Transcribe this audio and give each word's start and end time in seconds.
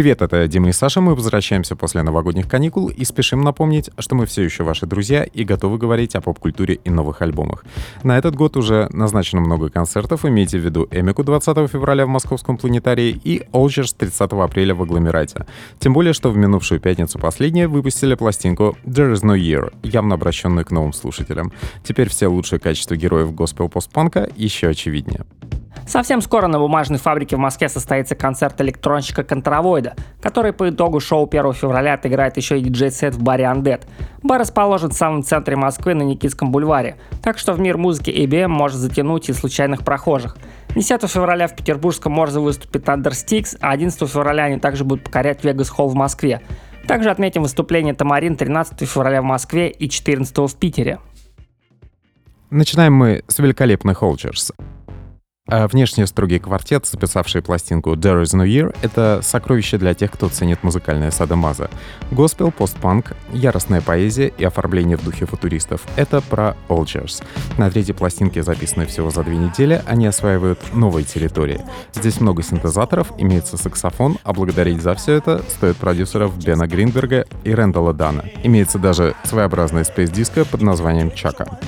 Привет, 0.00 0.22
это 0.22 0.48
Дима 0.48 0.70
и 0.70 0.72
Саша. 0.72 1.02
Мы 1.02 1.14
возвращаемся 1.14 1.76
после 1.76 2.02
новогодних 2.02 2.48
каникул 2.48 2.88
и 2.88 3.04
спешим 3.04 3.42
напомнить, 3.42 3.90
что 3.98 4.14
мы 4.14 4.24
все 4.24 4.42
еще 4.42 4.64
ваши 4.64 4.86
друзья 4.86 5.24
и 5.24 5.44
готовы 5.44 5.76
говорить 5.76 6.14
о 6.14 6.22
поп-культуре 6.22 6.80
и 6.82 6.88
новых 6.88 7.20
альбомах. 7.20 7.66
На 8.02 8.16
этот 8.16 8.34
год 8.34 8.56
уже 8.56 8.88
назначено 8.92 9.42
много 9.42 9.68
концертов, 9.68 10.24
имейте 10.24 10.58
в 10.58 10.64
виду 10.64 10.88
Эмику 10.90 11.22
20 11.22 11.70
февраля 11.70 12.06
в 12.06 12.08
Московском 12.08 12.56
планетарии 12.56 13.20
и 13.22 13.42
Олджерс 13.52 13.92
30 13.92 14.32
апреля 14.32 14.74
в 14.74 14.80
Агломерате. 14.80 15.44
Тем 15.80 15.92
более, 15.92 16.14
что 16.14 16.30
в 16.30 16.36
минувшую 16.38 16.80
пятницу 16.80 17.18
последние 17.18 17.68
выпустили 17.68 18.14
пластинку 18.14 18.78
There 18.86 19.12
is 19.12 19.22
no 19.22 19.36
year, 19.36 19.70
явно 19.82 20.14
обращенную 20.14 20.64
к 20.64 20.70
новым 20.70 20.94
слушателям. 20.94 21.52
Теперь 21.84 22.08
все 22.08 22.28
лучшие 22.28 22.58
качества 22.58 22.96
героев 22.96 23.34
госпел-постпанка 23.34 24.30
еще 24.34 24.68
очевиднее. 24.68 25.26
Совсем 25.90 26.20
скоро 26.20 26.46
на 26.46 26.60
бумажной 26.60 27.00
фабрике 27.00 27.34
в 27.34 27.40
Москве 27.40 27.68
состоится 27.68 28.14
концерт 28.14 28.60
электронщика 28.60 29.24
Контравоида, 29.24 29.96
который 30.22 30.52
по 30.52 30.70
итогу 30.70 31.00
шоу 31.00 31.28
1 31.28 31.52
февраля 31.52 31.94
отыграет 31.94 32.36
еще 32.36 32.60
и 32.60 32.62
диджей-сет 32.62 33.16
в 33.16 33.22
баре 33.24 33.46
Undead. 33.46 33.82
Бар 34.22 34.38
расположен 34.38 34.90
в 34.90 34.92
самом 34.92 35.24
центре 35.24 35.56
Москвы 35.56 35.94
на 35.94 36.02
Никитском 36.02 36.52
бульваре, 36.52 36.96
так 37.24 37.38
что 37.38 37.54
в 37.54 37.58
мир 37.58 37.76
музыки 37.76 38.08
EBM 38.08 38.46
может 38.46 38.78
затянуть 38.78 39.30
и 39.30 39.32
случайных 39.32 39.82
прохожих. 39.82 40.36
10 40.76 41.10
февраля 41.10 41.48
в 41.48 41.56
Петербургском 41.56 42.12
Морзе 42.12 42.38
выступит 42.38 42.84
Understicks, 42.84 43.58
а 43.60 43.72
11 43.72 44.08
февраля 44.08 44.44
они 44.44 44.60
также 44.60 44.84
будут 44.84 45.02
покорять 45.02 45.42
Вегас 45.42 45.70
Холл 45.70 45.88
в 45.88 45.96
Москве. 45.96 46.40
Также 46.86 47.10
отметим 47.10 47.42
выступление 47.42 47.94
Тамарин 47.94 48.36
13 48.36 48.88
февраля 48.88 49.22
в 49.22 49.24
Москве 49.24 49.68
и 49.68 49.88
14 49.88 50.38
в 50.38 50.56
Питере. 50.56 51.00
Начинаем 52.50 52.94
мы 52.94 53.24
с 53.26 53.40
великолепных 53.40 54.02
Holgers. 54.02 54.52
А 55.50 55.66
внешне 55.66 56.06
строгий 56.06 56.38
квартет, 56.38 56.86
записавший 56.86 57.42
пластинку 57.42 57.94
There 57.94 58.22
is 58.22 58.36
no 58.36 58.46
year, 58.46 58.74
это 58.82 59.18
сокровище 59.20 59.78
для 59.78 59.94
тех, 59.94 60.12
кто 60.12 60.28
ценит 60.28 60.62
музыкальное 60.62 61.10
садомаза. 61.10 61.68
Госпел, 62.12 62.52
постпанк, 62.52 63.16
яростная 63.32 63.80
поэзия 63.80 64.28
и 64.28 64.44
оформление 64.44 64.96
в 64.96 65.02
духе 65.04 65.26
футуристов— 65.26 65.82
это 65.96 66.20
про 66.20 66.56
Olgers. 66.68 67.24
На 67.58 67.68
третьей 67.68 67.94
пластинке, 67.94 68.44
записанной 68.44 68.86
всего 68.86 69.10
за 69.10 69.24
две 69.24 69.36
недели, 69.36 69.82
они 69.86 70.06
осваивают 70.06 70.60
новые 70.72 71.04
территории. 71.04 71.60
Здесь 71.92 72.20
много 72.20 72.44
синтезаторов, 72.44 73.10
имеется 73.18 73.56
саксофон, 73.56 74.18
а 74.22 74.32
благодарить 74.32 74.80
за 74.80 74.94
все 74.94 75.14
это 75.14 75.42
стоит 75.48 75.76
продюсеров 75.78 76.38
Бена 76.38 76.68
Гринберга 76.68 77.26
и 77.42 77.52
Рэндала 77.52 77.92
Дана. 77.92 78.24
Имеется 78.44 78.78
даже 78.78 79.16
своеобразная 79.24 79.82
спейс-диско 79.82 80.44
под 80.44 80.62
названием 80.62 81.10
«Чака». 81.10 81.58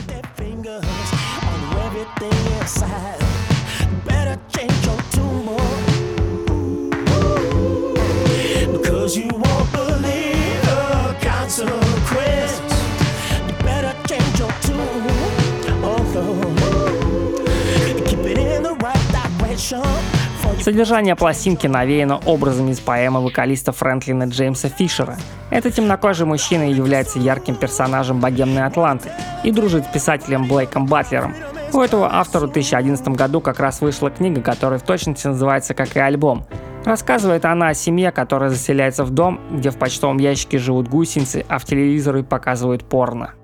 Содержание 20.63 21.15
пластинки 21.15 21.67
навеяно 21.67 22.17
образами 22.25 22.71
из 22.71 22.81
поэмы 22.81 23.21
вокалиста 23.21 23.73
Фрэнклина 23.73 24.25
Джеймса 24.25 24.71
Фишера. 24.71 25.19
Этот 25.51 25.75
темнокожий 25.75 26.25
мужчина 26.25 26.63
является 26.63 27.19
ярким 27.19 27.57
персонажем 27.57 28.19
богемной 28.19 28.65
Атланты 28.65 29.11
и 29.45 29.51
дружит 29.51 29.85
с 29.85 29.89
писателем 29.89 30.49
Блейком 30.49 30.87
Батлером. 30.87 31.35
У 31.75 31.81
этого 31.81 32.09
автора 32.15 32.47
в 32.47 32.53
2011 32.53 33.09
году 33.09 33.43
как 33.43 33.61
раз 33.61 33.83
вышла 33.83 34.11
книга, 34.11 34.41
которая 34.41 34.79
в 34.79 34.85
точности 34.85 35.27
называется 35.27 35.75
как 35.75 35.97
и 35.97 36.01
альбом. 36.01 36.47
Рассказывает 36.85 37.45
она 37.45 37.69
о 37.69 37.75
семье, 37.75 38.11
которая 38.11 38.51
заселяется 38.51 39.05
в 39.05 39.11
дом, 39.11 39.41
где 39.53 39.71
в 39.71 39.77
почтовом 39.77 40.19
ящике 40.19 40.59
живут 40.59 40.89
гусеницы, 40.89 41.45
а 41.49 41.59
в 41.59 41.65
телевизоре 41.65 42.25
показывают 42.25 42.85
порно. 42.85 43.35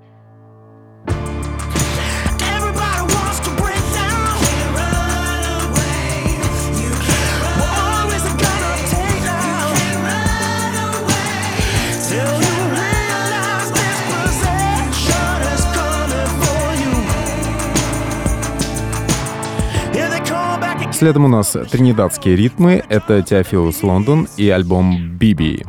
Следом 20.99 21.23
у 21.23 21.27
нас 21.29 21.55
тринидадские 21.71 22.35
ритмы, 22.35 22.83
это 22.89 23.21
Theophilus 23.21 23.83
London 23.83 24.27
и 24.35 24.49
альбом 24.49 25.15
«Bebey». 25.17 25.63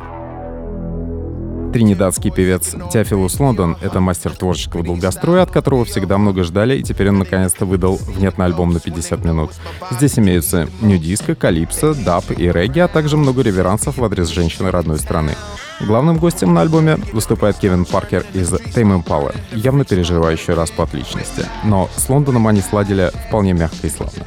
Тринидадский 1.71 2.31
певец 2.31 2.75
Theophilus 2.91 3.39
London— 3.39 3.77
это 3.81 4.01
мастер 4.01 4.35
творческого 4.35 4.83
долгостроя, 4.83 5.43
от 5.43 5.49
которого 5.51 5.85
всегда 5.85 6.17
много 6.17 6.43
ждали, 6.43 6.77
и 6.77 6.83
теперь 6.83 7.07
он 7.11 7.19
наконец-то 7.19 7.65
выдал 7.65 7.95
внятный 7.95 8.47
альбом 8.47 8.73
на 8.73 8.81
50 8.81 9.23
минут. 9.23 9.51
Здесь 9.89 10.19
имеются 10.19 10.67
нью-диско, 10.81 11.33
калипсо, 11.33 11.93
даб 11.93 12.25
и 12.31 12.51
регги, 12.51 12.79
а 12.79 12.89
также 12.89 13.15
много 13.15 13.41
реверансов 13.41 13.99
в 13.99 14.03
адрес 14.03 14.27
женщины 14.27 14.69
родной 14.69 14.99
страны. 14.99 15.31
Главным 15.79 16.17
гостем 16.17 16.53
на 16.53 16.59
альбоме 16.59 16.97
выступает 17.13 17.55
Кевин 17.55 17.85
Паркер 17.85 18.25
из 18.33 18.51
Tame 18.51 19.01
Impala, 19.01 19.33
явно 19.53 19.85
переживающий 19.85 20.53
распад 20.55 20.93
личности. 20.93 21.45
Но 21.63 21.89
с 21.95 22.09
Лондоном 22.09 22.47
они 22.47 22.59
сладили 22.59 23.11
вполне 23.29 23.53
мягко 23.53 23.87
и 23.87 23.89
славно. 23.89 24.25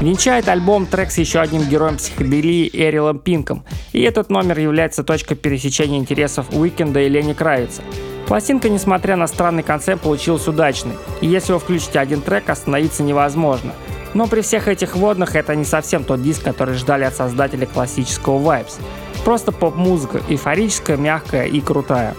Венчает 0.00 0.48
альбом 0.48 0.84
трек 0.84 1.10
с 1.10 1.16
еще 1.16 1.40
одним 1.40 1.62
героем 1.62 1.96
психоделии 1.96 2.68
Эрилом 2.72 3.18
Пинком, 3.18 3.64
и 3.92 4.02
этот 4.02 4.28
номер 4.28 4.58
является 4.58 5.02
точкой 5.02 5.34
пересечения 5.34 5.98
интересов 5.98 6.46
Уикенда 6.52 7.00
и 7.00 7.08
Лени 7.08 7.32
Кравица. 7.32 7.80
Пластинка, 8.26 8.68
несмотря 8.68 9.16
на 9.16 9.26
странный 9.26 9.62
концепт, 9.62 10.02
получилась 10.02 10.46
удачной, 10.46 10.94
и 11.22 11.26
если 11.26 11.54
вы 11.54 11.58
включите 11.58 11.98
один 11.98 12.20
трек, 12.20 12.50
остановиться 12.50 13.02
невозможно. 13.02 13.72
Но 14.14 14.26
при 14.26 14.40
всех 14.40 14.68
этих 14.68 14.96
водных 14.96 15.36
это 15.36 15.54
не 15.54 15.64
совсем 15.64 16.04
тот 16.04 16.22
диск, 16.22 16.42
который 16.42 16.74
ждали 16.76 17.04
от 17.04 17.14
создателя 17.14 17.66
классического 17.66 18.38
Vibes. 18.38 18.80
Просто 19.24 19.52
поп-музыка, 19.52 20.22
эйфорическая, 20.28 20.96
мягкая 20.96 21.46
и 21.46 21.60
крутая. 21.60 22.14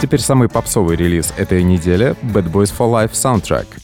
Теперь 0.00 0.20
самый 0.20 0.48
попсовый 0.48 0.96
релиз 0.96 1.34
этой 1.36 1.64
недели— 1.64 2.14
Bad 2.22 2.52
Boys 2.52 2.72
for 2.76 2.88
Life 2.88 3.12
Soundtrack— 3.12 3.66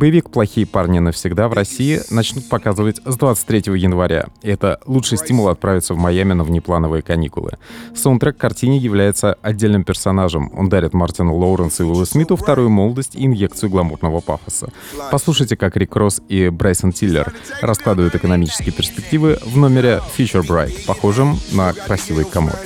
Боевик 0.00 0.30
«Плохие 0.30 0.66
парни 0.66 0.98
навсегда» 0.98 1.46
в 1.48 1.52
России 1.52 2.00
начнут 2.08 2.48
показывать 2.48 3.02
с 3.04 3.16
23 3.16 3.78
января. 3.78 4.28
Это 4.40 4.80
лучший 4.86 5.18
стимул 5.18 5.48
отправиться 5.48 5.92
в 5.92 5.98
Майами 5.98 6.32
на 6.32 6.42
внеплановые 6.42 7.02
каникулы. 7.02 7.58
Саундтрек 7.94 8.38
к 8.38 8.40
картине 8.40 8.78
является 8.78 9.34
отдельным 9.42 9.84
персонажем. 9.84 10.50
Он 10.56 10.70
дарит 10.70 10.94
Мартину 10.94 11.36
Лоуренсу 11.36 11.82
и 11.82 11.86
Уиллу 11.86 12.06
Смиту 12.06 12.36
вторую 12.36 12.70
молодость 12.70 13.14
и 13.14 13.26
инъекцию 13.26 13.68
гламурного 13.68 14.20
пафоса. 14.20 14.72
Послушайте, 15.10 15.58
как 15.58 15.76
Рик 15.76 15.94
Росс 15.94 16.22
и 16.30 16.48
Брайсон 16.48 16.92
Тиллер 16.92 17.34
раскладывают 17.60 18.14
экономические 18.14 18.72
перспективы 18.72 19.38
в 19.44 19.58
номере 19.58 20.00
Future 20.16 20.40
Bright, 20.40 20.86
похожем 20.86 21.38
на 21.52 21.74
красивый 21.74 22.24
комод. 22.24 22.56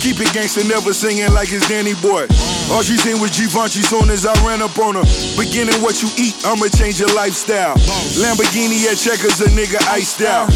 Keep 0.00 0.18
it 0.20 0.32
gangster, 0.32 0.64
never 0.64 0.94
singing 0.94 1.30
like 1.34 1.52
it's 1.52 1.68
Danny 1.68 1.92
Boy. 2.00 2.26
All 2.71 2.81
she 2.81 2.97
seen 2.97 3.19
was 3.19 3.31
Givenchy 3.31 3.81
soon 3.81 4.09
as 4.09 4.25
I 4.25 4.33
ran 4.45 4.61
up 4.61 4.77
on 4.79 4.95
her. 4.95 5.05
Beginning 5.37 5.81
what 5.81 6.01
you 6.01 6.09
eat, 6.17 6.35
I'ma 6.45 6.67
change 6.67 6.99
your 6.99 7.13
lifestyle. 7.13 7.75
Lamborghini 8.17 8.85
at 8.91 8.97
checkers, 8.97 9.39
a 9.41 9.49
nigga 9.53 9.79
iced 9.89 10.21
out. 10.21 10.51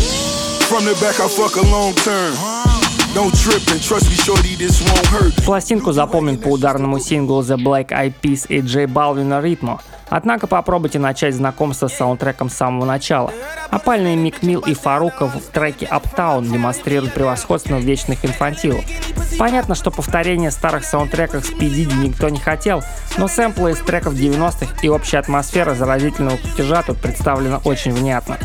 From 0.70 0.86
the 0.86 0.94
back, 1.02 1.20
I 1.20 1.28
fuck 1.28 1.56
a 1.56 1.66
long 1.66 1.94
term. 1.96 2.34
Пластинку 5.46 5.92
запомним 5.92 6.38
по 6.38 6.48
ударному 6.50 7.00
синглу 7.00 7.42
The 7.42 7.58
Black 7.58 7.88
Eyed 7.90 8.14
Peas 8.22 8.46
и 8.50 8.62
J 8.62 8.86
Balvin 8.86 9.42
Ритмо. 9.42 9.82
Однако 10.17 10.47
попробуйте 10.47 11.01
начать 11.01 11.35
знакомство 11.35 11.89
с 11.89 11.95
саундтреком 11.95 12.49
с 12.49 12.55
самого 12.55 12.85
начала. 12.85 13.33
Опальные 13.71 14.15
Мик 14.15 14.45
Мил 14.45 14.61
и 14.61 14.73
Фаруков 14.73 15.35
в 15.35 15.51
треке 15.51 15.87
Uptown 15.87 16.45
демонстрируют 16.45 17.13
превосходство 17.13 17.79
вечных 17.79 18.25
инфантилов. 18.25 18.85
Понятно, 19.41 19.75
что 19.75 19.91
повторение 19.91 20.53
старых 20.53 20.85
саундтреков 20.85 21.45
с 21.45 21.51
P. 21.51 21.65
никто 21.65 22.29
не 22.29 22.39
хотел, 22.39 22.85
но 23.19 23.27
сэмплы 23.27 23.73
из 23.73 23.81
треков 23.81 24.15
90-х 24.15 24.77
и 24.83 24.89
общая 24.89 25.19
атмосфера 25.19 25.75
заразительного 25.75 26.37
кутежа 26.37 26.85
тут 26.87 26.99
представлена 26.99 27.59
очень 27.65 27.93
внятно. 27.93 28.39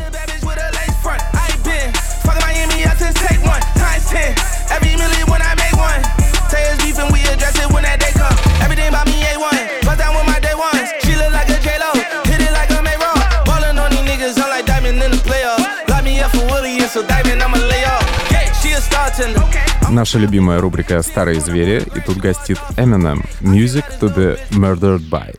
Наша 19.90 20.20
любимая 20.20 20.60
рубрика 20.60 21.02
«Старые 21.02 21.40
звери» 21.40 21.82
и 21.96 22.00
тут 22.00 22.18
гостит 22.18 22.58
Eminem 22.76 23.24
«Music 23.40 23.84
to 24.00 24.14
be 24.14 24.38
murdered 24.52 25.10
by». 25.10 25.34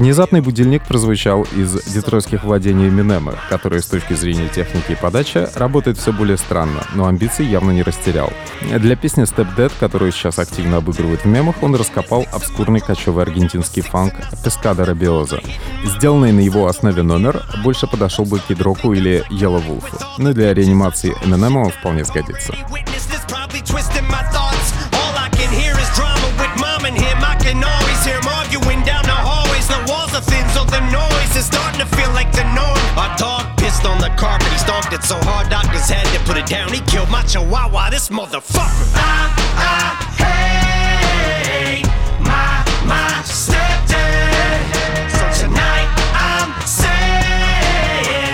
Внезапный 0.00 0.40
будильник 0.40 0.82
прозвучал 0.84 1.42
из 1.54 1.74
детройтских 1.84 2.42
владений 2.42 2.88
Минема, 2.88 3.34
который 3.50 3.82
с 3.82 3.86
точки 3.86 4.14
зрения 4.14 4.48
техники 4.48 4.92
и 4.92 4.94
подачи 4.94 5.46
работает 5.54 5.98
все 5.98 6.10
более 6.10 6.38
странно, 6.38 6.86
но 6.94 7.06
амбиций 7.06 7.44
явно 7.44 7.70
не 7.70 7.82
растерял. 7.82 8.32
Для 8.62 8.96
песни 8.96 9.24
Step 9.24 9.54
Dead, 9.54 9.70
которую 9.78 10.10
сейчас 10.12 10.38
активно 10.38 10.78
обыгрывают 10.78 11.24
в 11.24 11.26
мемах, 11.26 11.62
он 11.62 11.74
раскопал 11.74 12.26
обскурный 12.32 12.80
кочевый 12.80 13.24
аргентинский 13.24 13.82
фанк 13.82 14.14
Pescada 14.42 14.86
Rabiosa. 14.86 15.44
Сделанный 15.84 16.32
на 16.32 16.40
его 16.40 16.66
основе 16.66 17.02
номер 17.02 17.42
больше 17.62 17.86
подошел 17.86 18.24
бы 18.24 18.38
Кидроку 18.40 18.94
или 18.94 19.22
Yellow 19.30 19.62
Wolf, 19.68 19.84
но 20.16 20.32
для 20.32 20.54
реанимации 20.54 21.14
Эминема 21.22 21.58
он 21.58 21.72
вполне 21.72 22.06
сгодится. 22.06 22.54
To 31.80 31.86
feel 31.96 32.12
like 32.12 32.30
the 32.32 32.44
norm. 32.52 32.76
Our 32.98 33.16
dog 33.16 33.56
pissed 33.56 33.86
on 33.86 33.98
the 33.98 34.10
carpet. 34.20 34.48
He 34.48 34.58
stomped 34.58 34.92
it 34.92 35.02
so 35.02 35.16
hard 35.22 35.48
doctors 35.48 35.88
had 35.88 36.04
to 36.14 36.20
put 36.24 36.36
it 36.36 36.46
down. 36.46 36.72
He 36.72 36.80
killed 36.80 37.08
my 37.08 37.22
chihuahua. 37.22 37.88
This 37.90 38.10
motherfucker. 38.10 38.92
I, 38.94 39.32
I 39.56 39.99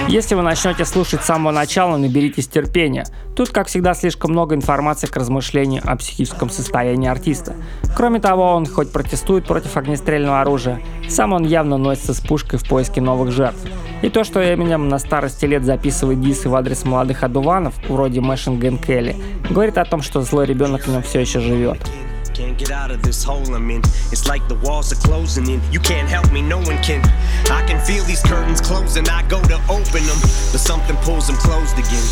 Если 0.08 0.36
вы 0.36 0.42
начнете 0.42 0.84
слушать 0.84 1.22
с 1.22 1.26
самого 1.26 1.50
начала, 1.50 1.96
наберитесь 1.96 2.46
терпения. 2.46 3.06
Тут, 3.34 3.48
как 3.48 3.66
всегда, 3.66 3.92
слишком 3.92 4.30
много 4.30 4.54
информации 4.54 5.08
к 5.08 5.16
размышлению 5.16 5.82
о 5.84 5.96
психическом 5.96 6.48
состоянии 6.48 7.08
артиста. 7.08 7.56
Кроме 7.96 8.20
того, 8.20 8.52
он 8.52 8.66
хоть 8.66 8.92
протестует 8.92 9.46
против 9.46 9.76
огнестрельного 9.76 10.40
оружия, 10.40 10.80
сам 11.08 11.32
он 11.32 11.44
явно 11.44 11.76
носится 11.76 12.14
с 12.14 12.20
пушкой 12.20 12.60
в 12.60 12.68
поиске 12.68 13.00
новых 13.00 13.32
жертв. 13.32 13.58
И 14.02 14.08
то, 14.08 14.22
что 14.22 14.40
Эминем 14.40 14.88
на 14.88 15.00
старости 15.00 15.44
лет 15.44 15.64
записывает 15.64 16.20
дисы 16.20 16.48
в 16.48 16.54
адрес 16.54 16.84
молодых 16.84 17.24
одуванов, 17.24 17.74
вроде 17.88 18.20
Мэшин 18.20 18.60
Ген 18.60 18.78
Келли, 18.78 19.16
говорит 19.50 19.76
о 19.76 19.84
том, 19.84 20.02
что 20.02 20.20
злой 20.20 20.46
ребенок 20.46 20.82
в 20.82 20.88
нем 20.88 21.02
все 21.02 21.18
еще 21.18 21.40
живет. 21.40 21.78
Can't 22.35 22.57
get 22.57 22.71
out 22.71 22.91
of 22.91 23.01
this 23.01 23.23
hole 23.23 23.53
I'm 23.53 23.69
in. 23.69 23.81
It's 24.11 24.27
like 24.27 24.47
the 24.47 24.55
walls 24.55 24.91
are 24.91 25.01
closing 25.07 25.47
in. 25.49 25.61
You 25.71 25.79
can't 25.79 26.07
help 26.07 26.31
me, 26.31 26.41
no 26.41 26.57
one 26.57 26.77
can. 26.81 27.01
I 27.51 27.63
can 27.67 27.79
feel 27.85 28.03
these 28.05 28.21
curtains 28.21 28.61
closing. 28.61 29.07
I 29.09 29.23
go 29.27 29.41
to 29.41 29.55
open 29.69 30.03
them, 30.05 30.19
but 30.51 30.59
something 30.59 30.95
pulls 30.97 31.27
them 31.27 31.37
closed 31.37 31.77
again. 31.77 32.05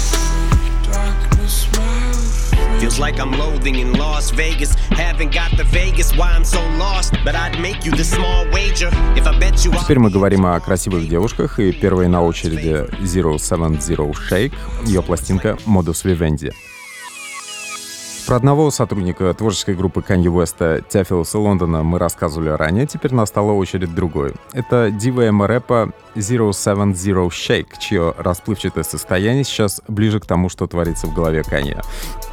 Feels 2.79 2.99
like 2.99 3.19
I'm 3.19 3.31
loathing 3.31 3.75
in 3.75 3.93
Las 3.93 4.31
Vegas. 4.31 4.73
Haven't 4.91 5.33
got 5.33 5.55
the 5.57 5.63
Vegas, 5.65 6.15
why 6.15 6.31
I'm 6.31 6.45
so 6.45 6.61
lost. 6.77 7.13
But 7.25 7.35
I'd 7.35 7.59
make 7.59 7.85
you 7.85 7.91
the 7.91 8.03
small 8.03 8.45
wager 8.51 8.89
if 9.15 9.25
I 9.27 9.37
bet 9.37 9.65
you. 9.65 9.71
Теперь 9.71 9.99
мы 9.99 10.09
говорим 10.09 10.45
о 10.45 10.59
красивых 10.59 11.07
девушках, 11.07 11.59
и 11.59 11.71
первой 11.71 12.07
на 12.07 12.21
очереди 12.23 12.87
Zero 13.03 13.35
Seven 13.35 13.79
Zero 13.79 14.13
Shake, 14.13 14.53
ее 14.85 15.01
пластинка 15.01 15.57
Modus 15.65 16.03
Vivendi. 16.03 16.51
Про 18.26 18.36
одного 18.36 18.70
сотрудника 18.70 19.34
творческой 19.34 19.74
группы 19.74 20.00
Kanye 20.00 20.24
West 20.24 20.84
Теофилуса 20.88 21.38
Лондона 21.38 21.82
мы 21.82 21.98
рассказывали 21.98 22.48
ранее, 22.48 22.86
теперь 22.86 23.12
настала 23.12 23.52
очередь 23.52 23.94
другой. 23.94 24.32
Это 24.52 24.90
дива 24.90 25.46
рэпа 25.46 25.92
Zero 26.14 26.50
Seven 26.50 26.94
Zero 26.94 27.28
Shake, 27.28 27.78
чье 27.78 28.14
расплывчатое 28.16 28.82
состояние 28.82 29.44
сейчас 29.44 29.82
ближе 29.88 30.20
к 30.20 30.26
тому, 30.26 30.48
что 30.48 30.66
творится 30.66 31.06
в 31.06 31.14
голове 31.14 31.42
Канье. 31.42 31.82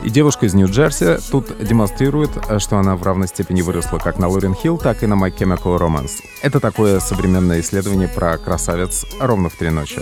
И 0.01 0.09
девушка 0.09 0.45
из 0.45 0.53
Нью-Джерси 0.53 1.17
тут 1.29 1.47
демонстрирует, 1.61 2.31
что 2.59 2.77
она 2.77 2.95
в 2.95 3.03
равной 3.03 3.27
степени 3.27 3.61
выросла 3.61 3.97
как 3.97 4.17
на 4.17 4.29
Лорен 4.29 4.55
Хилл, 4.55 4.77
так 4.77 5.03
и 5.03 5.07
на 5.07 5.15
My 5.15 5.35
Chemical 5.35 5.77
Romance. 5.77 6.21
Это 6.41 6.61
такое 6.61 7.01
современное 7.01 7.59
исследование 7.59 8.07
про 8.07 8.37
красавец 8.37 9.05
ровно 9.19 9.49
в 9.49 9.55
три 9.55 9.69
ночи. 9.69 10.01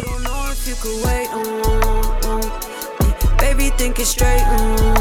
think 3.80 3.98
it's 3.98 4.10
straight. 4.10 4.42
Mm, 4.42 4.76
mm. 4.76 4.96
be 4.96 4.99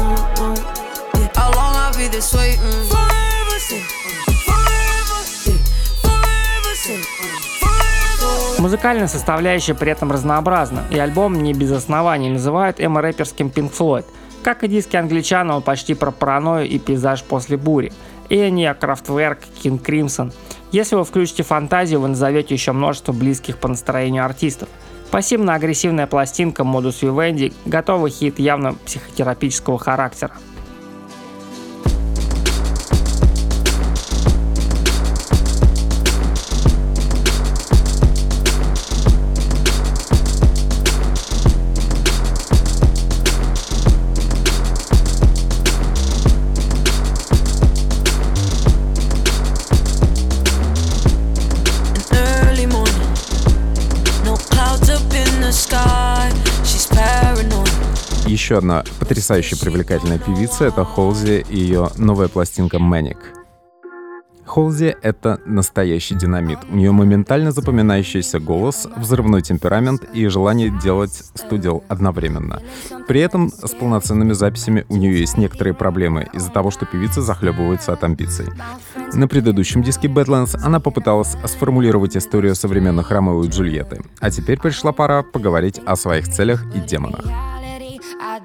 this 2.19 2.33
way. 2.35 2.57
Mm. 2.57 2.83
Forever, 2.89 3.19
Музыкальная 8.59 9.07
составляющая 9.07 9.73
при 9.73 9.91
этом 9.91 10.11
разнообразна, 10.11 10.83
и 10.91 10.99
альбом 10.99 11.41
не 11.41 11.53
без 11.53 11.71
оснований 11.71 12.29
называют 12.29 12.81
эмо-рэперским 12.81 13.47
Pink 13.47 13.71
Floyd. 13.71 14.05
Как 14.43 14.65
и 14.65 14.67
диски 14.67 14.97
англичана, 14.97 15.55
он 15.55 15.61
почти 15.61 15.93
про 15.93 16.11
паранойю 16.11 16.67
и 16.67 16.77
пейзаж 16.77 17.23
после 17.23 17.55
бури. 17.55 17.93
Эния, 18.29 18.73
Крафтверк, 18.73 19.39
Кинг 19.61 19.81
Кримсон. 19.81 20.33
Если 20.71 20.95
вы 20.95 21.05
включите 21.05 21.43
фантазию, 21.43 22.01
вы 22.01 22.09
назовете 22.09 22.53
еще 22.53 22.73
множество 22.73 23.13
близких 23.13 23.57
по 23.57 23.69
настроению 23.69 24.25
артистов. 24.25 24.67
Пассивно-агрессивная 25.11 26.05
пластинка 26.05 26.63
Modus 26.63 27.01
Vivendi– 27.01 27.53
готовый 27.65 28.11
хит 28.11 28.39
явно 28.39 28.75
психотерапического 28.85 29.79
характера. 29.79 30.33
Еще 58.49 58.57
одна 58.57 58.83
потрясающе 58.99 59.57
привлекательная 59.57 60.17
певица— 60.17 60.65
это 60.65 60.83
Холзи 60.83 61.45
и 61.49 61.59
ее 61.59 61.89
новая 61.97 62.29
пластинка 62.29 62.77
«Manic». 62.77 63.17
Холзи— 64.43 64.95
это 65.03 65.39
настоящий 65.45 66.15
динамит. 66.15 66.57
У 66.71 66.75
нее 66.75 66.91
моментально 66.91 67.51
запоминающийся 67.51 68.39
голос, 68.39 68.87
взрывной 68.95 69.43
темперамент 69.43 70.03
и 70.15 70.25
желание 70.25 70.75
делать 70.81 71.13
студил 71.35 71.83
одновременно. 71.89 72.59
При 73.07 73.21
этом 73.21 73.49
с 73.49 73.75
полноценными 73.75 74.33
записями 74.33 74.83
у 74.89 74.95
нее 74.95 75.19
есть 75.19 75.37
некоторые 75.37 75.75
проблемы 75.75 76.27
из-за 76.33 76.49
того, 76.49 76.71
что 76.71 76.87
певица 76.87 77.21
захлебывается 77.21 77.93
от 77.93 78.03
амбиций. 78.03 78.47
На 79.13 79.27
предыдущем 79.27 79.83
диске 79.83 80.07
Badlands 80.07 80.59
она 80.63 80.79
попыталась 80.79 81.37
сформулировать 81.45 82.17
историю 82.17 82.55
современных 82.55 83.11
Ромео 83.11 83.43
и 83.43 83.47
Джульетты. 83.47 84.01
А 84.19 84.31
теперь 84.31 84.59
пришла 84.59 84.91
пора 84.91 85.21
поговорить 85.21 85.79
о 85.85 85.95
своих 85.95 86.27
целях 86.27 86.65
и 86.75 86.79
демонах. 86.79 87.25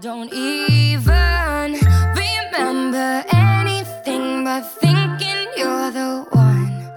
Don't 0.00 0.32
even 0.32 1.78
remember 2.16 3.24
anything 3.32 4.44
but 4.44 4.62
thinking 4.80 5.46
you're 5.56 5.90
the 5.92 6.26
one. 6.32 6.90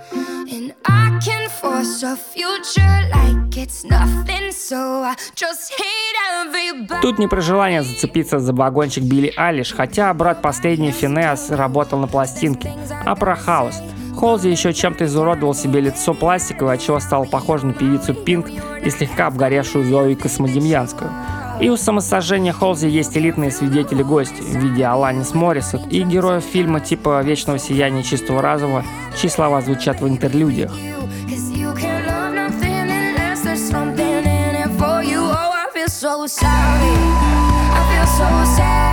And 0.51 0.73
I 0.83 1.19
can 1.23 1.47
force 1.47 2.01
a 2.01 2.15
future 2.15 3.09
like 3.13 3.55
it's 3.55 3.83
nothing, 3.83 4.51
so 4.51 5.03
I 5.03 5.15
just 5.35 5.73
hate 5.73 6.17
everybody. 6.41 7.01
Тут 7.01 7.19
не 7.19 7.27
про 7.27 7.41
желание 7.41 7.83
зацепиться 7.83 8.39
за 8.39 8.51
вагончик 8.53 9.03
Билли 9.03 9.31
Алиш, 9.37 9.73
хотя 9.73 10.11
брат 10.13 10.41
последний 10.41 10.91
Финеас 10.91 11.51
работал 11.51 11.99
на 11.99 12.07
пластинке, 12.07 12.73
а 13.05 13.15
про 13.15 13.35
хаос. 13.35 13.79
Холзи 14.15 14.47
еще 14.47 14.73
чем-то 14.73 15.05
изуродовал 15.05 15.53
себе 15.53 15.81
лицо 15.81 16.15
пластиковое, 16.15 16.73
отчего 16.75 16.99
стал 16.99 17.25
похож 17.25 17.61
на 17.61 17.73
певицу 17.73 18.15
Пинк 18.15 18.47
и 18.83 18.89
слегка 18.89 19.27
обгоревшую 19.27 19.85
Зою 19.85 20.17
Космодемьянскую. 20.17 21.11
И 21.59 21.69
у 21.69 21.77
самосожжения 21.77 22.53
Холзи 22.53 22.87
есть 22.87 23.17
элитные 23.17 23.51
свидетели 23.51 24.03
гости 24.03 24.41
в 24.41 24.55
виде 24.57 24.85
Аланис 24.85 25.33
Моррисот 25.33 25.81
и 25.91 26.03
героев 26.03 26.43
фильма 26.43 26.79
типа 26.79 27.21
«Вечного 27.23 27.57
сияния 27.59 28.03
чистого 28.03 28.41
разума», 28.41 28.83
чьи 29.19 29.29
слова 29.29 29.61
звучат 29.61 30.01
в 30.01 30.07
интерлюдиях. 30.07 30.71
so 35.99 36.27
sorry. 36.27 36.95
I 37.73 37.81
feel 37.89 38.05
so 38.05 38.55
sad. 38.55 38.86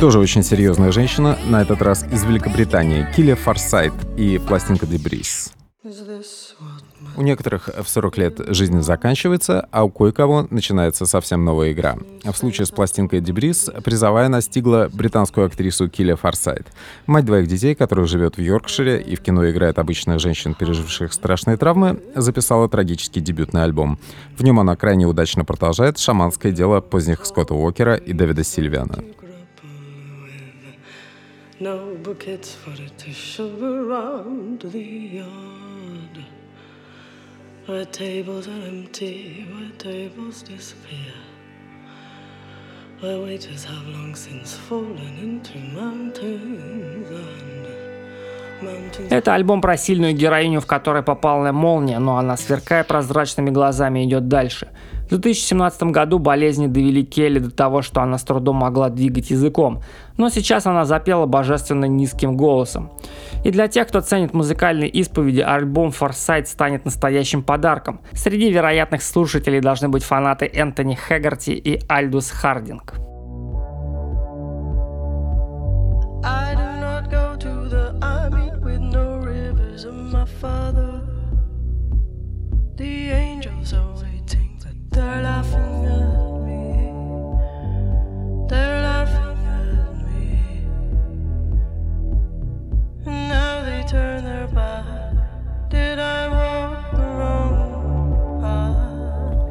Тоже 0.00 0.18
очень 0.18 0.42
серьезная 0.42 0.92
женщина, 0.92 1.38
на 1.46 1.60
этот 1.60 1.82
раз 1.82 2.06
из 2.10 2.24
Великобритании, 2.24 3.06
Килли 3.14 3.34
Фарсайт 3.34 3.92
и 4.16 4.38
пластинка 4.38 4.86
Дебрис. 4.86 5.52
У 7.16 7.22
некоторых 7.22 7.68
в 7.68 7.86
40 7.86 8.16
лет 8.16 8.40
жизнь 8.48 8.80
заканчивается, 8.80 9.68
а 9.70 9.84
у 9.84 9.90
кое-кого 9.90 10.46
начинается 10.48 11.04
совсем 11.04 11.44
новая 11.44 11.72
игра. 11.72 11.98
В 12.24 12.34
случае 12.34 12.64
с 12.64 12.70
пластинкой 12.70 13.20
«Дебрис» 13.20 13.68
призовая 13.84 14.28
настигла 14.28 14.88
британскую 14.90 15.46
актрису 15.46 15.90
Килли 15.90 16.14
Фарсайт. 16.14 16.66
Мать 17.06 17.26
двоих 17.26 17.46
детей, 17.46 17.74
которая 17.74 18.06
живет 18.06 18.38
в 18.38 18.40
Йоркшире 18.40 19.02
и 19.02 19.16
в 19.16 19.20
кино 19.20 19.50
играет 19.50 19.78
обычных 19.78 20.18
женщин, 20.18 20.54
переживших 20.54 21.12
страшные 21.12 21.58
травмы, 21.58 22.00
записала 22.14 22.70
трагический 22.70 23.20
дебютный 23.20 23.64
альбом. 23.64 23.98
В 24.38 24.44
нем 24.44 24.60
она 24.60 24.76
крайне 24.76 25.04
удачно 25.04 25.44
продолжает 25.44 25.98
шаманское 25.98 26.52
дело 26.52 26.80
поздних 26.80 27.26
Скотта 27.26 27.52
Уокера 27.52 27.96
и 27.96 28.14
Дэвида 28.14 28.44
Сильвиана. 28.44 29.04
No 31.62 31.94
buckets 31.96 32.54
for 32.54 32.70
the 32.70 32.88
to 32.88 33.12
shove 33.12 33.62
around 33.62 34.62
the 34.62 34.80
yard. 34.80 36.24
Where 37.66 37.84
tables 37.84 38.48
are 38.48 38.62
empty, 38.62 39.46
where 39.52 39.70
tables 39.76 40.42
disappear. 40.42 41.12
Where 43.00 43.20
waiters 43.20 43.64
have 43.64 43.86
long 43.88 44.14
since 44.14 44.54
fallen 44.54 45.18
into 45.18 45.58
mountains 45.58 47.10
and 47.10 47.89
Это 49.08 49.34
альбом 49.34 49.60
про 49.60 49.76
сильную 49.76 50.14
героиню, 50.14 50.60
в 50.60 50.66
которой 50.66 51.02
попала 51.02 51.52
молния, 51.52 51.98
но 51.98 52.16
она, 52.16 52.36
сверкая 52.36 52.84
прозрачными 52.84 53.50
глазами, 53.50 54.04
идет 54.04 54.28
дальше. 54.28 54.68
В 55.06 55.08
2017 55.10 55.82
году 55.84 56.20
болезни 56.20 56.68
довели 56.68 57.04
Келли 57.04 57.40
до 57.40 57.50
того, 57.50 57.82
что 57.82 58.00
она 58.00 58.16
с 58.16 58.22
трудом 58.22 58.56
могла 58.56 58.90
двигать 58.90 59.30
языком, 59.30 59.82
но 60.16 60.28
сейчас 60.28 60.66
она 60.66 60.84
запела 60.84 61.26
божественно 61.26 61.86
низким 61.86 62.36
голосом. 62.36 62.92
И 63.44 63.50
для 63.50 63.66
тех, 63.66 63.88
кто 63.88 64.02
ценит 64.02 64.34
музыкальные 64.34 64.88
исповеди, 64.88 65.40
альбом 65.40 65.88
Foresight 65.88 66.46
станет 66.46 66.84
настоящим 66.84 67.42
подарком. 67.42 68.00
Среди 68.12 68.50
вероятных 68.50 69.02
слушателей 69.02 69.60
должны 69.60 69.88
быть 69.88 70.04
фанаты 70.04 70.46
Энтони 70.46 70.94
Хэггарти 70.94 71.50
и 71.50 71.80
Альдус 71.88 72.30
Хардинг. 72.30 72.94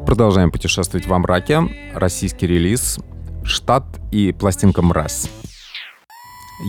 Продолжаем 0.06 0.50
путешествовать 0.50 1.06
во 1.06 1.18
мраке. 1.20 1.62
Российский 1.94 2.48
релиз 2.48 2.98
«Штат» 3.44 3.84
и 4.10 4.32
пластинка 4.32 4.82
«Мразь». 4.82 5.30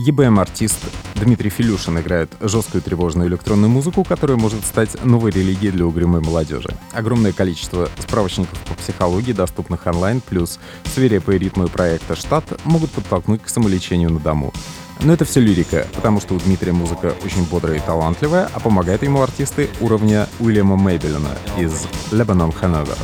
EBM-артист 0.08 0.78
Дмитрий 1.22 1.50
Филюшин 1.50 2.00
играет 2.00 2.32
жесткую 2.40 2.82
тревожную 2.82 3.28
электронную 3.28 3.70
музыку, 3.70 4.02
которая 4.02 4.36
может 4.36 4.64
стать 4.64 5.04
новой 5.04 5.30
религией 5.30 5.70
для 5.70 5.86
угрюмой 5.86 6.20
молодежи. 6.20 6.76
Огромное 6.92 7.32
количество 7.32 7.88
справочников 8.00 8.58
по 8.62 8.74
психологии, 8.74 9.32
доступных 9.32 9.86
онлайн, 9.86 10.20
плюс 10.20 10.58
свирепые 10.92 11.38
ритмы 11.38 11.68
проекта 11.68 12.16
«Штат» 12.16 12.44
могут 12.64 12.90
подтолкнуть 12.90 13.40
к 13.40 13.48
самолечению 13.48 14.10
на 14.10 14.18
дому. 14.18 14.52
Но 15.00 15.12
это 15.12 15.24
все 15.24 15.38
лирика, 15.38 15.86
потому 15.94 16.20
что 16.20 16.34
у 16.34 16.40
Дмитрия 16.40 16.72
музыка 16.72 17.14
очень 17.24 17.44
бодрая 17.44 17.76
и 17.76 17.80
талантливая, 17.80 18.50
а 18.52 18.58
помогают 18.58 19.04
ему 19.04 19.22
артисты 19.22 19.70
уровня 19.80 20.28
Уильяма 20.40 20.76
Мейбелина 20.76 21.30
из 21.56 21.86
Lebanon 22.10 22.52
Hanover. 22.60 22.98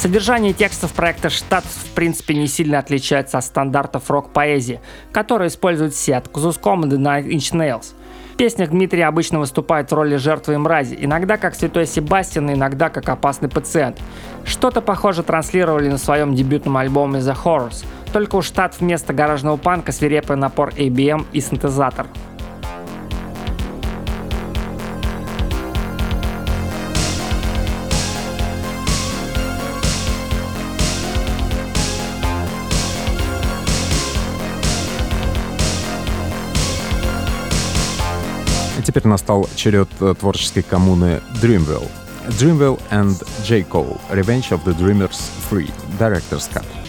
Содержание 0.00 0.54
текстов 0.54 0.94
проекта 0.94 1.28
«Штат» 1.28 1.62
в 1.62 1.90
принципе 1.90 2.34
не 2.34 2.46
сильно 2.46 2.78
отличается 2.78 3.36
от 3.36 3.44
стандартов 3.44 4.10
рок-поэзии, 4.10 4.80
которые 5.12 5.48
используют 5.48 5.94
Сет, 5.94 6.26
Кузус 6.26 6.56
Команды 6.56 6.96
на 6.96 7.20
Inch 7.20 7.52
Nails. 7.52 7.92
В 8.32 8.36
песнях 8.38 8.70
Дмитрий 8.70 9.02
обычно 9.02 9.40
выступает 9.40 9.90
в 9.90 9.94
роли 9.94 10.16
жертвы 10.16 10.54
и 10.54 10.56
мрази, 10.56 10.96
иногда 10.98 11.36
как 11.36 11.54
святой 11.54 11.86
Себастьян, 11.86 12.50
иногда 12.50 12.88
как 12.88 13.10
опасный 13.10 13.50
пациент. 13.50 14.00
Что-то 14.46 14.80
похоже 14.80 15.22
транслировали 15.22 15.90
на 15.90 15.98
своем 15.98 16.34
дебютном 16.34 16.78
альбоме 16.78 17.20
The 17.20 17.36
Horrors, 17.44 17.84
только 18.10 18.36
у 18.36 18.42
штат 18.42 18.80
вместо 18.80 19.12
гаражного 19.12 19.58
панка 19.58 19.92
свирепый 19.92 20.38
напор 20.38 20.70
ABM 20.78 21.26
и 21.34 21.42
синтезатор. 21.42 22.06
Теперь 39.00 39.10
настал 39.10 39.48
черед 39.56 39.88
э, 40.00 40.14
творческой 40.18 40.62
коммуны 40.62 41.20
Dreamville. 41.40 41.88
Dreamville 42.38 42.80
and 42.90 43.16
J. 43.46 43.62
Cole 43.62 43.98
Revenge 44.10 44.50
of 44.50 44.62
the 44.64 44.74
Dreamers 44.76 45.18
3 45.48 45.70
Director's 45.98 46.48
Cut. 46.52 46.79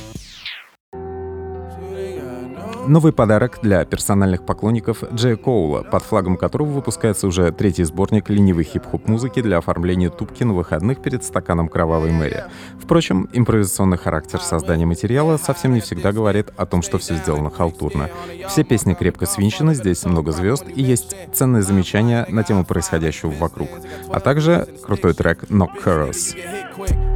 Новый 2.88 3.14
подарок 3.14 3.60
для 3.62 3.86
персональных 3.86 4.44
поклонников 4.44 5.04
Джея 5.14 5.36
Коула, 5.36 5.84
под 5.84 6.04
флагом 6.04 6.36
которого 6.36 6.70
выпускается 6.70 7.28
уже 7.28 7.52
третий 7.52 7.84
сборник 7.84 8.30
ленивой 8.30 8.64
хип-хоп 8.64 9.08
музыки 9.08 9.42
для 9.42 9.60
оформления 9.60 10.10
тупки 10.10 10.44
на 10.44 10.54
выходных 10.54 11.02
перед 11.02 11.24
стаканом 11.24 11.68
кровавой 11.68 12.12
мэри. 12.12 12.46
Впрочем, 12.80 13.30
импровизационный 13.34 13.98
характер 13.98 14.42
создания 14.42 14.86
материала 14.86 15.38
совсем 15.38 15.74
не 15.74 15.80
всегда 15.80 16.12
говорит 16.12 16.50
о 16.58 16.66
том, 16.66 16.82
что 16.82 16.98
все 16.98 17.16
сделано 17.16 17.52
халтурно. 17.52 18.10
Все 18.48 18.64
песни 18.64 18.96
крепко 18.96 19.26
свинчены, 19.28 19.76
здесь 19.76 20.04
много 20.06 20.32
звезд 20.32 20.66
и 20.74 20.82
есть 20.82 21.16
ценные 21.34 21.62
замечания 21.62 22.26
на 22.30 22.44
тему 22.44 22.66
происходящего 22.66 23.30
вокруг, 23.30 23.70
а 24.10 24.20
также 24.20 24.68
крутой 24.84 25.14
трек 25.14 25.44
«Knock 25.50 25.84
Chorus». 25.84 27.11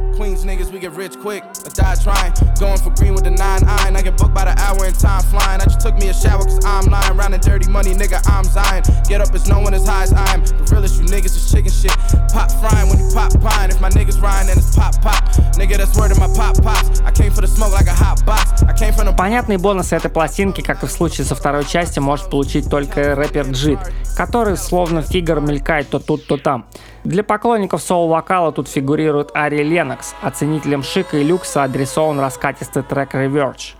Rich 1.06 1.18
quick. 1.20 1.44
I 1.44 1.70
die 1.70 1.96
trying. 2.02 2.32
Going 2.58 2.78
for 2.78 2.90
green 2.90 3.14
with 3.14 3.24
the 3.24 3.30
nine 3.30 3.62
iron. 3.64 3.96
I 3.96 4.02
get 4.02 4.16
booked 4.16 4.34
by 4.34 4.44
the 4.44 4.54
hour 4.60 4.84
and 4.84 4.98
time 4.98 5.22
flying. 5.30 5.60
I 5.60 5.64
just 5.64 5.80
took 5.80 5.94
me 5.96 6.08
a 6.08 6.14
shower 6.14 6.42
cause 6.42 6.64
I'm 6.64 6.86
lying. 6.90 7.16
Round 7.16 7.40
dirty 7.40 7.70
money, 7.70 7.94
nigga, 7.94 8.18
I'm 8.26 8.44
Zion. 8.44 8.82
Get 9.08 9.20
up 9.20 9.32
as 9.34 9.46
no 9.48 9.60
one 9.60 9.74
as 9.74 9.86
high 9.86 10.04
as 10.04 10.12
I 10.12 10.34
am. 10.34 10.40
The 10.42 10.66
realest 10.72 11.00
you 11.00 11.06
niggas 11.06 11.36
is 11.38 11.50
chicken 11.50 11.70
shit. 11.70 11.94
Pop 12.34 12.50
frying 12.60 12.88
when 12.88 12.98
you 12.98 13.08
pop 13.14 13.30
pine. 13.40 13.70
If 13.70 13.80
my 13.80 13.90
niggas 13.90 14.20
rhyme, 14.20 14.46
then 14.46 14.58
it's 14.58 14.74
pop 14.74 15.00
pop. 15.00 15.22
Nigga, 15.58 15.76
that's 15.76 15.96
word 15.96 16.10
of 16.10 16.18
my 16.18 16.30
pop 16.34 16.60
pops. 16.62 17.00
I 17.00 17.12
came 17.12 17.30
for 17.30 17.40
the 17.40 17.48
smoke 17.48 17.72
like 17.72 17.86
a 17.86 17.94
hot 17.94 18.24
box. 18.26 18.62
I 18.62 18.72
came 18.72 18.92
from 18.92 19.06
the... 19.06 19.12
Понятный 19.16 19.56
бонус 19.58 19.92
этой 19.92 20.10
пластинки, 20.10 20.60
как 20.60 20.82
и 20.82 20.86
в 20.86 20.90
случае 20.90 21.24
со 21.24 21.34
второй 21.34 21.64
части, 21.64 22.00
может 22.00 22.30
получить 22.30 22.68
только 22.68 23.14
рэпер 23.14 23.50
Джит, 23.50 23.78
который 24.16 24.56
словно 24.56 25.02
фигур 25.02 25.40
мелькает 25.40 25.88
то 25.88 25.98
тут, 25.98 26.26
то 26.26 26.36
там. 26.36 26.66
Для 27.06 27.22
поклонников 27.22 27.82
соул-вокала 27.82 28.50
тут 28.50 28.66
фигурирует 28.66 29.30
Ари 29.32 29.62
Ленокс, 29.62 30.16
ценителям 30.34 30.82
шика 30.82 31.16
и 31.18 31.22
люкса 31.22 31.62
адресован 31.62 32.18
раскатистый 32.18 32.82
трек 32.82 33.14
Reverge. 33.14 33.74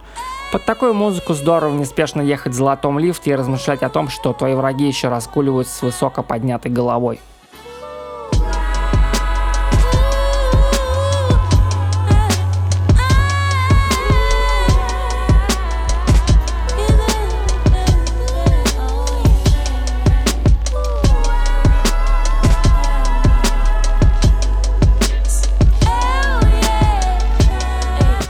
Под 0.53 0.65
такую 0.65 0.95
музыку 0.95 1.35
здорово 1.35 1.75
неспешно 1.75 2.21
ехать 2.21 2.53
в 2.53 2.57
золотом 2.57 3.01
лифте 3.01 3.33
и 3.33 3.35
размышлять 3.35 3.83
о 3.83 3.89
том, 3.89 4.11
что 4.11 4.33
твои 4.33 4.55
враги 4.55 4.87
еще 4.87 5.09
раскуливают 5.09 5.67
с 5.67 5.83
высоко 5.83 6.23
поднятой 6.23 6.71
головой. 6.71 7.19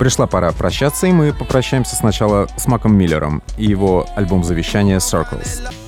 Пришла 0.06 0.28
пора 0.28 0.52
прощаться, 0.52 1.08
и 1.08 1.12
мы 1.12 1.32
попрощаемся 1.32 1.96
сначала 1.96 2.46
с 2.56 2.68
Маком 2.68 2.94
Миллером 2.94 3.42
и 3.58 3.64
его 3.66 4.06
альбом 4.14 4.44
завещания 4.44 4.98
«Circles». 4.98 5.85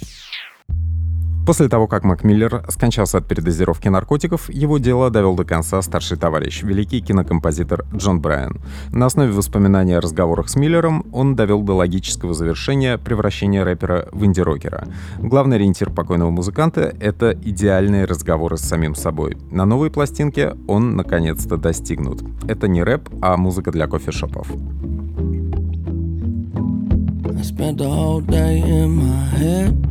После 1.49 1.71
того, 1.71 1.87
как 1.87 2.05
Мак 2.05 2.25
Миллер 2.25 2.63
скончался 2.69 3.17
от 3.17 3.27
передозировки 3.27 3.89
наркотиков, 3.89 4.51
его 4.51 4.77
дело 4.77 5.09
довел 5.09 5.35
до 5.35 5.45
конца 5.45 5.81
старший 5.81 6.19
товарищ, 6.19 6.63
великий 6.63 7.01
кинокомпозитор 7.01 7.87
Джон 7.97 8.21
Брайан. 8.21 8.59
На 8.93 9.07
основе 9.07 9.33
воспоминаний 9.33 9.95
о 9.95 10.03
разговорах 10.03 10.51
с 10.51 10.57
Миллером 10.57 11.07
он 11.11 11.37
довел 11.37 11.63
до 11.63 11.73
логического 11.73 12.35
завершения 12.35 12.99
превращения 12.99 13.65
рэпера 13.65 14.11
в 14.13 14.27
инди-рокера. 14.27 14.89
Главный 15.17 15.57
ориентир 15.57 15.89
покойного 15.89 16.29
музыканта— 16.29 16.95
это 17.01 17.33
идеальные 17.33 18.05
разговоры 18.05 18.59
с 18.59 18.69
самим 18.69 18.95
собой. 18.95 19.39
На 19.51 19.65
новой 19.65 19.91
пластинке 19.91 20.55
он 20.67 20.97
наконец-то 20.97 21.57
достигнут. 21.57 22.23
Это 22.47 22.69
не 22.69 22.83
рэп, 22.83 23.09
а 23.23 23.39
музыка 23.39 23.73
для 23.73 23.87
кофешопов. 23.87 24.51
I 27.25 27.41
spent 27.41 27.79
the 27.79 28.21
day 28.27 28.61
in 28.61 28.99
my 28.99 29.31
head. 29.39 29.88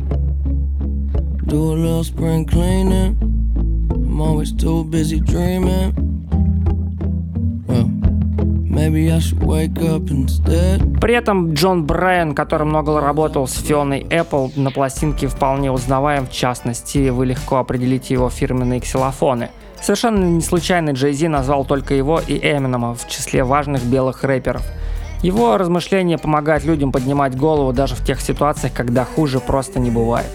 Do 1.48 1.72
a 1.72 1.76
little 1.76 2.04
spring 2.04 2.44
cleaning. 2.44 3.16
I'm 3.90 4.20
always 4.20 4.52
too 4.52 4.84
busy 4.84 5.18
dreaming. 5.20 5.94
Well, 7.66 7.88
Maybe 8.64 9.10
I 9.10 9.18
should 9.18 9.42
wake 9.42 9.78
up 9.80 10.10
instead. 10.10 11.00
При 11.00 11.14
этом 11.14 11.54
Джон 11.54 11.84
Брайан, 11.84 12.34
который 12.34 12.66
много 12.66 13.00
работал 13.00 13.46
с 13.46 13.54
Фионой 13.54 14.00
Apple, 14.10 14.52
на 14.56 14.70
пластинке 14.70 15.26
вполне 15.26 15.72
узнаваем, 15.72 16.26
в 16.26 16.30
частности, 16.30 17.08
вы 17.08 17.24
легко 17.26 17.56
определите 17.56 18.14
его 18.14 18.28
фирменные 18.28 18.80
ксилофоны. 18.80 19.48
Совершенно 19.80 20.24
не 20.24 20.42
случайно 20.42 20.90
Джей 20.90 21.14
Зи 21.14 21.28
назвал 21.28 21.64
только 21.64 21.94
его 21.94 22.20
и 22.20 22.36
Эминема 22.36 22.94
в 22.94 23.08
числе 23.08 23.42
важных 23.42 23.84
белых 23.84 24.22
рэперов– 24.22 24.62
его 25.22 25.58
размышления 25.58 26.16
помогают 26.16 26.64
людям 26.64 26.92
поднимать 26.92 27.36
голову 27.36 27.72
даже 27.72 27.96
в 27.96 28.04
тех 28.04 28.20
ситуациях, 28.20 28.72
когда 28.72 29.04
хуже 29.04 29.40
просто 29.40 29.80
не 29.80 29.90
бывает. 29.90 30.30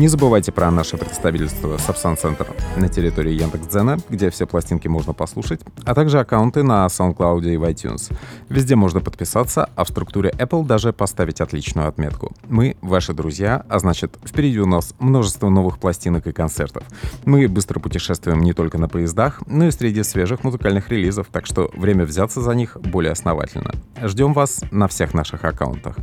Не 0.00 0.08
забывайте 0.08 0.50
про 0.50 0.70
наше 0.70 0.96
представительство 0.96 1.76
Сапсан 1.76 2.16
Центр 2.16 2.46
на 2.78 2.88
территории 2.88 3.34
Яндекс.Дзена, 3.34 3.98
где 4.08 4.30
все 4.30 4.46
пластинки 4.46 4.88
можно 4.88 5.12
послушать, 5.12 5.60
а 5.84 5.94
также 5.94 6.18
аккаунты 6.20 6.62
на 6.62 6.86
SoundCloud 6.86 7.44
и 7.44 7.58
в 7.58 7.64
iTunes. 7.64 8.10
Везде 8.48 8.76
можно 8.76 9.00
подписаться, 9.00 9.68
а 9.76 9.84
в 9.84 9.88
структуре 9.88 10.30
Apple 10.30 10.64
даже 10.64 10.94
поставить 10.94 11.42
отличную 11.42 11.86
отметку. 11.86 12.34
Мы 12.48 12.78
ваши 12.80 13.12
друзья, 13.12 13.66
а 13.68 13.78
значит, 13.78 14.16
впереди 14.24 14.58
у 14.60 14.66
нас 14.66 14.94
множество 15.00 15.50
новых 15.50 15.78
пластинок 15.78 16.26
и 16.26 16.32
концертов. 16.32 16.82
Мы 17.26 17.46
быстро 17.46 17.78
путешествуем 17.78 18.40
не 18.40 18.54
только 18.54 18.78
на 18.78 18.88
поездах, 18.88 19.42
но 19.46 19.66
и 19.66 19.70
среди 19.70 20.02
свежих 20.02 20.44
музыкальных 20.44 20.88
релизов, 20.88 21.26
так 21.30 21.44
что 21.44 21.70
время 21.74 22.06
взяться 22.06 22.40
за 22.40 22.54
них 22.54 22.78
более 22.80 23.12
основательно. 23.12 23.74
Ждем 24.02 24.32
вас 24.32 24.62
на 24.70 24.88
всех 24.88 25.12
наших 25.12 25.44
аккаунтах. 25.44 25.96